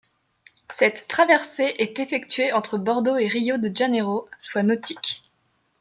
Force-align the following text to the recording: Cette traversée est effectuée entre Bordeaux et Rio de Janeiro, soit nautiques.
Cette 0.73 1.07
traversée 1.07 1.75
est 1.77 1.99
effectuée 1.99 2.53
entre 2.53 2.79
Bordeaux 2.79 3.17
et 3.17 3.27
Rio 3.27 3.57
de 3.59 3.69
Janeiro, 3.71 4.27
soit 4.39 4.63
nautiques. 4.63 5.21